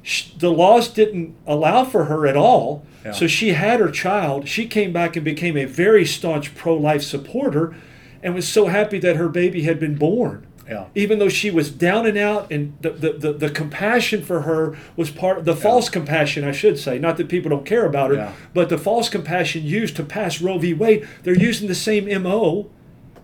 Sh- 0.04 0.30
The 0.38 0.50
laws 0.52 0.88
didn't 0.90 1.36
allow 1.46 1.84
for 1.86 2.06
her 2.06 2.26
at 2.26 2.36
all, 2.36 2.84
Yeah. 3.06 3.12
so 3.12 3.28
she 3.28 3.50
had 3.50 3.80
her 3.80 3.90
child. 3.92 4.48
She 4.48 4.66
came 4.66 4.92
back 4.92 5.16
and 5.16 5.24
became 5.24 5.56
a 5.56 5.66
very 5.66 6.06
staunch 6.06 6.56
pro-life 6.56 7.04
supporter, 7.04 7.76
and 8.24 8.34
was 8.34 8.48
so 8.48 8.66
happy 8.68 8.98
that 9.00 9.16
her 9.18 9.30
baby 9.30 9.62
had 9.64 9.80
been 9.80 9.96
born 9.96 10.46
Yeah. 10.72 10.86
even 10.96 11.20
though 11.20 11.30
she 11.30 11.52
was 11.52 11.70
down 11.70 12.06
and 12.08 12.18
out 12.18 12.50
and 12.52 12.78
the, 12.82 12.90
the, 12.92 13.14
the, 13.14 13.34
the 13.34 13.50
compassion 13.50 14.24
for 14.24 14.42
her 14.44 14.78
was 14.96 15.12
part 15.12 15.38
of 15.40 15.46
the 15.46 15.56
false 15.56 15.90
compassion 15.90 16.44
i 16.46 16.52
should 16.54 16.80
say 16.80 16.98
not 16.98 17.18
that 17.18 17.28
people 17.28 17.50
don't 17.50 17.66
care 17.66 17.86
about 17.86 18.10
her 18.12 18.16
Yeah. 18.16 18.34
but 18.54 18.70
the 18.70 18.78
false 18.78 19.10
compassion 19.10 19.64
used 19.64 19.96
to 19.98 20.04
pass 20.04 20.42
roe 20.42 20.58
v 20.58 20.74
wade 20.74 21.08
they're 21.24 21.38
using 21.38 21.68
the 21.68 21.76
same 21.76 22.06
mo 22.24 22.70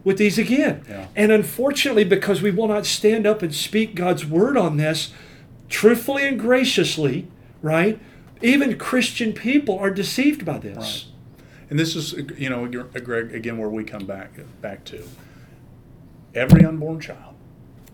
with 0.04 0.18
these 0.18 0.38
again. 0.38 0.86
Yeah. 0.88 1.08
And 1.18 1.34
unfortunately, 1.34 2.06
because 2.06 2.42
we 2.42 2.50
will 2.50 2.70
not 2.70 2.86
stand 2.86 3.27
up 3.27 3.42
and 3.42 3.54
speak 3.54 3.94
God's 3.94 4.25
word 4.25 4.56
on 4.56 4.77
this 4.77 5.12
truthfully 5.68 6.25
and 6.25 6.39
graciously, 6.39 7.27
right? 7.62 8.00
Even 8.42 8.77
Christian 8.77 9.34
people 9.34 9.77
are 9.77 9.89
deceived 9.92 10.46
by 10.46 10.60
this. 10.60 10.77
Right. 10.77 11.06
And 11.70 11.77
this 11.77 11.94
is, 11.94 12.13
you 12.38 12.50
know, 12.50 12.66
Greg, 12.68 13.34
again, 13.36 13.58
where 13.58 13.68
we 13.68 13.84
come 13.84 14.06
back 14.06 14.32
back 14.62 14.86
to 14.86 15.04
every 16.34 16.63
unborn 16.63 17.01
child, 17.01 17.36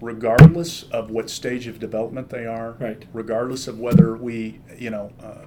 regardless 0.04 0.84
of 0.84 1.10
what 1.10 1.30
stage 1.30 1.66
of 1.66 1.80
development 1.80 2.30
they 2.30 2.46
are, 2.46 2.76
Right. 2.80 3.04
regardless 3.14 3.68
of 3.68 3.80
whether 3.80 4.16
we, 4.16 4.60
you 4.78 4.90
know, 4.90 5.12
uh, 5.24 5.46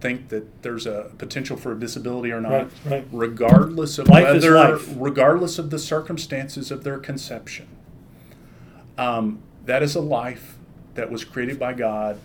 think 0.00 0.28
that 0.28 0.62
there's 0.62 0.86
a 0.86 1.10
potential 1.18 1.56
for 1.56 1.72
a 1.72 1.78
disability 1.78 2.32
or 2.32 2.40
not, 2.40 2.50
Right, 2.50 2.68
right. 2.84 3.08
regardless 3.12 3.98
of 3.98 4.08
Life 4.08 4.24
whether, 4.24 4.78
regardless 4.96 5.58
of 5.58 5.70
the 5.70 5.78
circumstances 5.78 6.70
of 6.70 6.82
their 6.84 6.98
conception, 6.98 7.66
um, 8.98 9.38
that 9.64 9.82
is 9.82 9.94
a 9.94 10.00
life 10.00 10.56
that 10.94 11.10
was 11.10 11.24
created 11.24 11.58
by 11.58 11.72
God 11.72 12.18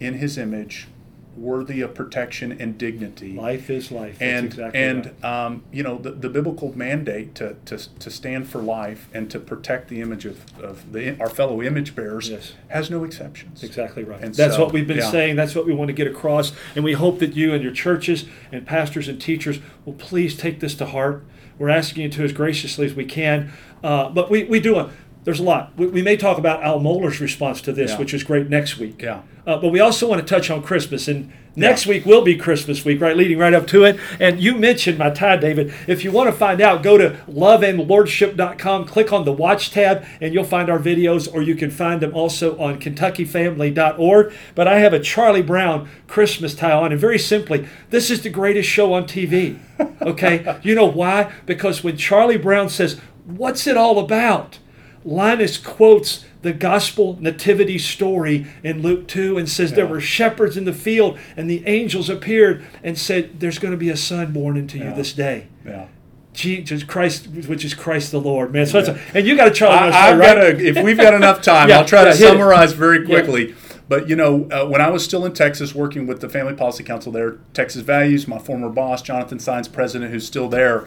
in 0.00 0.14
His 0.14 0.36
image, 0.36 0.88
worthy 1.36 1.80
of 1.80 1.94
protection 1.94 2.52
and 2.60 2.78
dignity 2.78 3.32
Life 3.34 3.70
is 3.70 3.90
life. 3.90 4.18
That's 4.18 4.22
and 4.22 4.46
exactly 4.46 4.80
and 4.80 5.06
right. 5.06 5.24
um, 5.24 5.62
you 5.72 5.82
know 5.82 5.98
the, 5.98 6.10
the 6.12 6.28
biblical 6.28 6.76
mandate 6.76 7.34
to, 7.36 7.56
to, 7.66 7.78
to 7.98 8.10
stand 8.10 8.48
for 8.48 8.60
life 8.62 9.08
and 9.12 9.30
to 9.30 9.38
protect 9.38 9.88
the 9.88 10.00
image 10.00 10.24
of, 10.24 10.58
of 10.60 10.92
the, 10.92 11.18
our 11.20 11.28
fellow 11.30 11.62
image 11.62 11.94
bearers 11.94 12.28
Yes. 12.28 12.54
has 12.68 12.90
no 12.90 13.04
exceptions. 13.04 13.62
Exactly 13.62 14.04
right. 14.04 14.22
And 14.22 14.34
That's 14.34 14.54
so, 14.56 14.64
what 14.64 14.72
we've 14.72 14.86
been 14.86 14.98
yeah. 14.98 15.10
saying. 15.10 15.36
That's 15.36 15.54
what 15.54 15.66
we 15.66 15.74
want 15.74 15.88
to 15.88 15.92
get 15.92 16.06
across. 16.06 16.52
And 16.74 16.84
we 16.84 16.92
hope 16.92 17.18
that 17.18 17.34
you 17.34 17.52
and 17.52 17.62
your 17.62 17.72
churches 17.72 18.26
and 18.52 18.66
pastors 18.66 19.08
and 19.08 19.20
teachers 19.20 19.58
will 19.84 19.94
please 19.94 20.36
take 20.36 20.60
this 20.60 20.74
to 20.76 20.86
heart. 20.86 21.24
We're 21.58 21.68
asking 21.68 22.02
you 22.04 22.08
to 22.10 22.24
as 22.24 22.32
graciously 22.32 22.86
as 22.86 22.94
we 22.94 23.04
can. 23.04 23.52
Uh, 23.82 24.08
but 24.08 24.30
we, 24.30 24.44
we 24.44 24.60
do 24.60 24.76
a, 24.76 24.90
there's 25.24 25.40
a 25.40 25.42
lot. 25.42 25.72
We, 25.76 25.86
we 25.86 26.02
may 26.02 26.16
talk 26.16 26.38
about 26.38 26.62
Al 26.62 26.80
Mohler's 26.80 27.20
response 27.20 27.60
to 27.62 27.72
this, 27.72 27.92
Yeah. 27.92 27.98
which 27.98 28.14
is 28.14 28.22
great 28.22 28.48
next 28.48 28.78
week. 28.78 29.00
Yeah. 29.02 29.20
Uh, 29.46 29.58
but 29.58 29.68
we 29.68 29.80
also 29.80 30.08
want 30.08 30.26
to 30.26 30.26
touch 30.26 30.50
on 30.50 30.62
Christmas. 30.62 31.06
And 31.08 31.30
next 31.54 31.84
Yeah. 31.86 31.90
week 31.90 32.06
will 32.06 32.22
be 32.22 32.34
Christmas 32.36 32.84
week, 32.84 33.00
right? 33.00 33.14
Leading 33.16 33.36
right 33.38 33.52
up 33.52 33.66
to 33.68 33.84
it. 33.84 33.98
And 34.18 34.40
you 34.40 34.54
mentioned 34.56 34.96
my 34.98 35.10
tie, 35.10 35.36
David. 35.36 35.72
If 35.86 36.02
you 36.04 36.10
want 36.12 36.28
to 36.30 36.32
find 36.36 36.60
out, 36.62 36.82
go 36.82 36.96
to 36.96 37.16
loveandlordship.com, 37.30 38.84
click 38.86 39.12
on 39.12 39.24
the 39.24 39.32
watch 39.32 39.70
tab, 39.70 40.04
and 40.20 40.32
you'll 40.34 40.44
find 40.44 40.70
our 40.70 40.78
videos, 40.78 41.32
or 41.32 41.42
you 41.42 41.54
can 41.54 41.70
find 41.70 42.00
them 42.00 42.14
also 42.14 42.56
on 42.58 42.80
kentuckyfamily.org. 42.80 44.32
But 44.54 44.68
I 44.68 44.78
have 44.78 44.92
a 44.92 45.00
Charlie 45.00 45.42
Brown 45.42 45.88
Christmas 46.06 46.54
tie 46.54 46.72
on. 46.72 46.92
And 46.92 47.00
very 47.00 47.18
simply, 47.18 47.66
this 47.90 48.10
is 48.10 48.22
the 48.22 48.30
greatest 48.30 48.68
show 48.68 48.92
on 48.94 49.04
TV. 49.04 49.58
Okay? 50.00 50.56
you 50.62 50.74
know 50.74 50.86
why? 50.86 51.32
Because 51.46 51.84
when 51.84 51.96
Charlie 51.96 52.38
Brown 52.38 52.68
says, 52.68 53.00
What's 53.26 53.66
it 53.66 53.74
all 53.78 53.98
about? 53.98 54.58
Linus 55.04 55.58
quotes 55.58 56.24
the 56.42 56.52
gospel 56.52 57.16
nativity 57.20 57.78
story 57.78 58.46
in 58.62 58.82
Luke 58.82 59.06
2 59.08 59.38
and 59.38 59.48
says 59.48 59.72
there 59.72 59.86
were 59.86 60.00
shepherds 60.00 60.56
in 60.56 60.64
the 60.64 60.72
field 60.72 61.18
and 61.36 61.48
the 61.48 61.66
angels 61.66 62.08
appeared 62.10 62.64
and 62.82 62.98
said 62.98 63.40
there's 63.40 63.58
going 63.58 63.72
to 63.72 63.78
be 63.78 63.90
a 63.90 63.96
son 63.96 64.32
born 64.32 64.56
into 64.56 64.78
you 64.78 64.84
Yeah. 64.84 64.92
this 64.94 65.12
day. 65.12 65.46
Yeah. 65.64 65.86
Jesus 66.32 66.82
Christ, 66.82 67.28
which 67.46 67.64
is 67.64 67.74
Christ 67.74 68.10
the 68.10 68.20
Lord, 68.20 68.52
man. 68.52 68.66
So 68.66 68.82
that's 68.82 68.98
a, 68.98 69.16
and 69.16 69.26
you 69.26 69.36
got 69.36 69.54
Charlie 69.54 69.90
Brown 69.90 69.92
I, 69.92 70.12
right? 70.16 70.20
got 70.26 70.34
to, 70.34 70.66
if 70.66 70.82
we've 70.84 70.96
got 70.96 71.14
enough 71.14 71.42
time, 71.42 71.68
Yeah, 71.70 71.78
I'll 71.78 71.84
try 71.84 72.04
to 72.04 72.10
hit 72.10 72.20
it. 72.20 72.26
summarize 72.28 72.72
very 72.72 73.00
Yeah. 73.00 73.06
quickly. 73.06 73.54
But 73.88 74.08
you 74.08 74.16
know, 74.16 74.48
uh, 74.50 74.64
when 74.66 74.80
I 74.80 74.88
was 74.90 75.04
still 75.04 75.24
in 75.26 75.32
Texas 75.34 75.74
working 75.74 76.06
with 76.06 76.20
the 76.20 76.28
Family 76.28 76.54
Policy 76.54 76.82
Council 76.82 77.12
there, 77.12 77.36
Texas 77.52 77.82
Values, 77.82 78.26
my 78.26 78.38
former 78.38 78.68
boss, 78.70 79.00
Jonathan 79.02 79.38
Saenz, 79.38 79.70
president, 79.70 80.10
who's 80.10 80.26
still 80.26 80.48
there, 80.48 80.86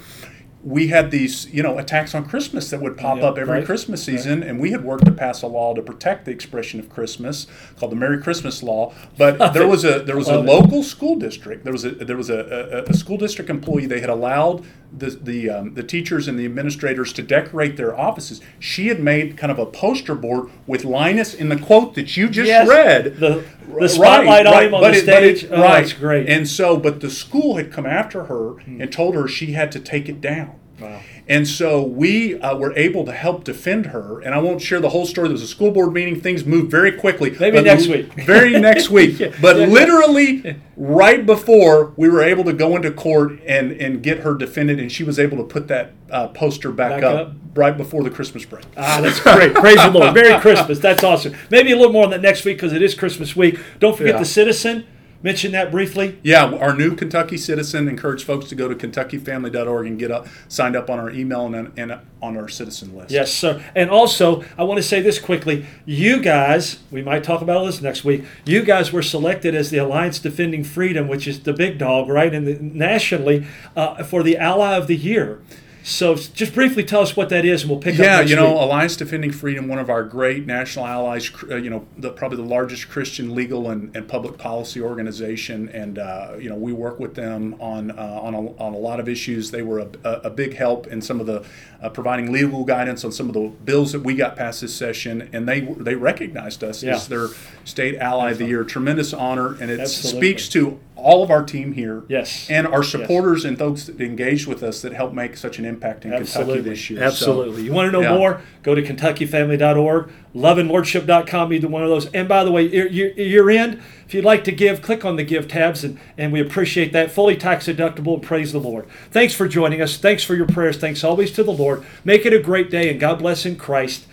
we 0.64 0.88
had 0.88 1.12
these, 1.12 1.48
you 1.54 1.62
know, 1.62 1.78
attacks 1.78 2.16
on 2.16 2.28
Christmas 2.28 2.70
that 2.72 2.82
would 2.82 2.98
pop 2.98 3.18
Yeah, 3.18 3.26
up 3.26 3.38
every 3.38 3.60
right, 3.60 3.66
Christmas 3.66 4.04
season, 4.04 4.42
and 4.44 4.60
we 4.60 4.72
had 4.72 4.84
worked 4.84 5.06
to 5.06 5.12
pass 5.12 5.42
a 5.42 5.48
law 5.48 5.74
to 5.74 5.82
protect 5.82 6.26
the 6.26 6.32
expression 6.32 6.80
of 6.80 6.90
Christmas 6.90 7.48
called 7.80 7.92
the 7.92 7.96
Merry 7.96 8.22
Christmas 8.22 8.64
Law. 8.64 8.94
But 9.18 9.38
there 9.54 9.68
was 9.68 9.86
a 9.86 10.00
there 10.00 10.18
was 10.18 10.28
a 10.30 10.40
it. 10.40 10.46
local 10.46 10.84
school 10.84 11.16
district. 11.16 11.64
There 11.64 11.74
was 11.74 11.86
a 11.86 11.92
there 11.92 12.18
was 12.18 12.30
a, 12.30 12.86
a, 12.88 12.92
a 12.92 12.94
school 12.94 13.18
district 13.18 13.50
employee. 13.50 13.86
They 13.86 14.00
had 14.02 14.10
allowed 14.10 14.66
the 14.96 15.10
the 15.12 15.50
um, 15.50 15.74
the 15.74 15.84
teachers 15.84 16.28
and 16.28 16.38
the 16.40 16.46
administrators 16.46 17.12
to 17.14 17.22
decorate 17.22 17.78
their 17.78 17.98
offices. 17.98 18.42
She 18.60 18.88
had 18.88 19.00
made 19.02 19.38
kind 19.38 19.52
of 19.52 19.60
a 19.60 19.66
poster 19.66 20.16
board 20.16 20.50
with 20.66 20.86
Linus 20.86 21.34
in 21.34 21.50
the 21.50 21.58
quote 21.58 21.96
that 21.96 22.16
you 22.18 22.30
just 22.30 22.48
Yes. 22.48 22.68
read. 22.68 23.18
The, 23.18 23.44
the 23.80 23.90
spotlight 23.90 24.46
on 24.46 24.54
right, 24.54 24.68
him 24.68 24.74
on 24.74 24.82
the 24.84 24.88
it- 24.98 25.06
but 25.06 25.24
it- 25.24 25.38
stage. 25.40 25.52
oh, 25.52 25.62
right. 25.62 25.82
that's 25.82 25.94
great. 25.94 26.28
And 26.30 26.48
so, 26.48 26.78
but 26.78 27.02
the 27.02 27.10
school 27.10 27.58
had 27.58 27.72
come 27.72 27.86
after 27.86 28.26
her 28.26 28.60
and 28.66 28.92
told 28.92 29.16
her 29.16 29.28
she 29.28 29.54
had 29.54 29.72
to 29.74 29.80
take 29.80 30.08
it 30.10 30.22
down. 30.22 30.56
Wow. 30.80 31.02
And 31.30 31.46
so 31.46 31.84
we 31.84 32.40
uh, 32.40 32.56
were 32.56 32.72
able 32.78 33.04
to 33.06 33.12
help 33.12 33.44
defend 33.44 33.88
her. 33.88 34.22
And 34.22 34.34
I 34.34 34.38
won't 34.40 34.62
share 34.62 34.80
the 34.80 34.90
whole 34.90 35.06
story. 35.06 35.28
There 35.28 35.34
was 35.34 35.42
a 35.42 35.48
school 35.48 35.72
board 35.72 35.92
meeting. 35.94 36.22
Things 36.22 36.46
moved 36.46 36.72
very 36.72 36.92
quickly. 36.94 37.36
Maybe 37.38 37.62
next 37.62 37.88
week. 37.88 38.14
Very 38.26 38.52
next 38.60 38.90
week. 38.90 39.20
Yeah, 39.20 39.34
But 39.42 39.58
yeah. 39.58 39.66
literally, 39.66 40.56
right 40.78 41.26
before 41.26 41.94
we 41.98 42.08
were 42.08 42.22
able 42.24 42.44
to 42.46 42.54
go 42.54 42.76
into 42.76 42.92
court 42.92 43.40
and, 43.46 43.72
and 43.74 44.02
get 44.02 44.20
her 44.20 44.36
defended, 44.36 44.80
and 44.80 44.90
she 44.92 45.04
was 45.04 45.20
able 45.20 45.38
to 45.38 45.44
put 45.44 45.68
that 45.68 45.92
uh, 46.10 46.28
poster 46.30 46.72
back, 46.72 47.02
Back 47.02 47.04
up, 47.04 47.28
up. 47.28 47.34
right 47.56 47.76
before 47.76 48.04
the 48.04 48.10
Christmas 48.10 48.46
break. 48.46 48.64
Ah, 48.78 49.00
that's 49.02 49.20
great. 49.20 49.54
Praise 49.54 49.78
the 49.78 49.90
Lord. 49.92 50.14
Merry 50.14 50.40
Christmas. 50.40 50.80
That's 50.80 51.04
awesome. 51.04 51.36
Maybe 51.50 51.72
a 51.72 51.76
little 51.76 51.92
more 51.92 52.04
on 52.06 52.12
that 52.12 52.22
next 52.22 52.46
week 52.46 52.58
because 52.58 52.72
it 52.74 52.82
is 52.82 52.96
Christmas 52.96 53.36
week. 53.36 53.60
Don't 53.80 53.98
forget 53.98 54.18
the 54.20 54.26
citizen. 54.26 54.86
Mention 55.24 55.52
that 55.54 55.72
briefly. 55.72 56.20
Yeah, 56.22 56.46
our 56.46 56.76
new 56.76 56.96
Kentucky 56.96 57.38
citizen 57.38 57.88
encourage 57.88 58.24
folks 58.24 58.48
to 58.50 58.56
go 58.56 58.68
to 58.68 58.76
kentuckyfamily.org 58.76 59.88
and 59.88 59.98
get 59.98 60.12
up, 60.12 60.28
signed 60.48 60.76
up 60.76 60.90
on 60.90 61.00
our 61.00 61.10
email 61.10 61.54
and, 61.54 61.72
and 61.78 62.00
on 62.22 62.38
our 62.38 62.48
citizen 62.48 62.96
list. 62.96 63.12
Yes, 63.12 63.34
sir. 63.34 63.64
And 63.76 63.90
also, 63.90 64.44
I 64.58 64.64
want 64.64 64.78
to 64.78 64.84
say 64.84 65.02
this 65.02 65.20
quickly. 65.20 65.66
You 65.86 66.22
guys, 66.22 66.80
we 66.92 67.02
might 67.02 67.24
talk 67.24 67.42
about 67.42 67.66
this 67.66 67.82
next 67.82 68.04
week. 68.04 68.26
You 68.46 68.62
guys 68.62 68.94
were 68.94 69.02
selected 69.02 69.56
as 69.56 69.72
the 69.72 69.78
Alliance 69.80 70.20
Defending 70.20 70.64
Freedom, 70.64 71.08
which 71.08 71.28
is 71.28 71.40
the 71.42 71.54
big 71.54 71.80
dog, 71.80 72.10
right? 72.10 72.34
And 72.34 72.46
the, 72.48 72.60
nationally 72.60 73.48
uh, 73.76 74.04
for 74.04 74.22
the 74.22 74.38
Ally 74.38 74.76
of 74.76 74.88
the 74.88 74.96
Year. 74.96 75.40
So 75.88 76.16
just 76.16 76.54
briefly 76.54 76.84
tell 76.84 77.00
us 77.02 77.16
what 77.16 77.30
that 77.30 77.46
is, 77.46 77.62
and 77.62 77.72
we'll 77.72 77.80
pick 77.80 77.94
up. 77.96 78.00
Yeah, 78.02 78.20
you 78.20 78.36
know, 78.36 78.52
week. 78.52 78.62
Alliance 78.62 78.98
Defending 78.98 79.32
Freedom, 79.32 79.70
one 79.70 79.80
of 79.80 79.90
our 79.90 80.04
great 80.04 80.46
national 80.46 80.86
allies, 80.86 81.32
uh, 81.50 81.56
you 81.56 81.70
know, 81.70 81.88
the, 81.98 82.12
probably 82.12 82.36
the 82.36 82.44
largest 82.44 82.90
Christian 82.90 83.34
legal 83.34 83.70
and, 83.70 83.96
and 83.96 84.06
public 84.06 84.38
policy 84.38 84.82
organization, 84.82 85.70
and 85.70 85.98
uh, 85.98 86.34
you 86.38 86.50
know, 86.50 86.58
we 86.58 86.74
work 86.74 87.00
with 87.00 87.16
them 87.16 87.56
on 87.62 87.92
uh, 87.92 88.20
on, 88.22 88.34
a, 88.34 88.40
on 88.58 88.74
a 88.74 88.78
lot 88.78 89.00
of 89.00 89.08
issues. 89.08 89.52
They 89.52 89.62
were 89.62 89.80
a, 89.80 89.88
a, 90.04 90.12
a 90.26 90.30
big 90.30 90.56
help 90.56 90.88
in 90.88 91.02
some 91.02 91.22
of 91.22 91.26
the 91.26 91.46
uh, 91.82 91.88
providing 91.88 92.34
legal 92.34 92.66
guidance 92.66 93.06
on 93.06 93.14
some 93.14 93.30
of 93.30 93.34
the 93.34 93.48
bills 93.64 93.94
that 93.94 94.02
we 94.02 94.14
got 94.14 94.36
passed 94.36 94.60
this 94.60 94.76
session, 94.76 95.30
and 95.32 95.48
they 95.48 95.62
they 95.62 95.96
recognized 95.96 96.66
us 96.66 96.84
Yeah. 96.84 96.96
as 96.96 97.08
their 97.08 97.28
state 97.64 97.96
ally 97.96 98.32
of 98.32 98.40
the 98.40 98.46
year. 98.46 98.66
Tremendous 98.66 99.14
honor, 99.14 99.56
and 99.62 99.72
it 99.72 99.80
Absolutely. 99.80 100.20
speaks 100.20 100.50
to 100.50 100.82
all 100.98 101.24
of 101.24 101.30
our 101.32 101.44
team 101.44 101.74
here, 101.74 102.04
Yes. 102.08 102.48
and 102.50 102.66
our 102.68 102.84
supporters 102.84 103.46
and 103.46 103.58
folks 103.58 103.86
that 103.86 104.02
engaged 104.02 104.48
with 104.48 104.64
us 104.64 104.82
that 104.82 104.94
helped 104.94 105.14
make 105.14 105.38
such 105.38 105.60
an 105.60 105.66
impact 105.66 106.06
in 106.06 106.14
Absolutely. 106.14 106.54
Kentucky 106.56 106.70
this 106.72 106.90
year. 106.90 107.00
So- 107.00 107.06
Absolutely. 107.06 107.64
You 107.64 107.72
want 107.72 107.88
to 107.88 107.92
know 107.92 108.02
yeah. 108.02 108.18
more? 108.18 108.42
Go 108.64 108.76
to 108.76 108.82
kentuckyfamily.org, 108.82 110.10
loveandlordship.com, 110.36 111.54
either 111.54 111.68
one 111.68 111.84
of 111.84 111.90
those. 111.90 112.08
And 112.08 112.28
by 112.28 112.44
the 112.44 112.52
way, 112.52 112.64
year, 112.68 113.50
end, 113.50 113.80
if 114.06 114.14
you'd 114.14 114.26
like 114.26 114.44
to 114.46 114.52
give, 114.52 114.82
click 114.82 115.06
on 115.06 115.16
the 115.16 115.24
give 115.24 115.48
tabs, 115.48 115.84
and, 115.84 116.00
and 116.18 116.32
we 116.32 116.40
appreciate 116.42 116.94
that. 116.94 117.12
Fully 117.12 117.36
tax 117.36 117.68
deductible, 117.68 118.16
and 118.16 118.24
praise 118.24 118.52
the 118.52 118.60
Lord. 118.60 118.88
Thanks 119.12 119.34
for 119.34 119.48
joining 119.48 119.82
us. 119.82 119.98
Thanks 119.98 120.24
for 120.24 120.36
your 120.36 120.48
prayers. 120.48 120.78
Thanks 120.78 121.04
always 121.04 121.32
to 121.34 121.44
the 121.44 121.52
Lord. 121.54 121.86
Make 122.04 122.26
it 122.26 122.34
a 122.34 122.40
great 122.40 122.70
day, 122.70 122.90
and 122.90 123.00
God 123.00 123.20
bless 123.20 123.46
in 123.46 123.56
Christ. 123.56 124.06